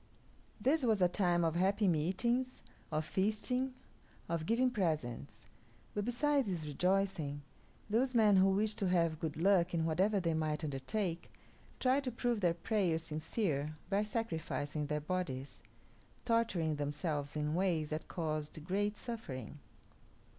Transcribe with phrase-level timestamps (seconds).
[0.59, 3.75] This was a time of happy meetings, of feasting,
[4.27, 5.45] of giving presents;
[5.93, 7.43] but besides this rejoicing,
[7.87, 11.31] those men who wished to have good luck in whatever they might undertake
[11.79, 15.61] tried to prove their prayers sincere by sacrificing their bodies,
[16.25, 19.59] torturing themselves in ways that caused great suffering.